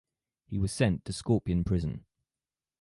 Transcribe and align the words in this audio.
He 0.47 0.57
was 0.57 0.71
sent 0.73 1.05
to 1.05 1.13
Scorpion 1.13 1.63
Prison. 1.63 2.05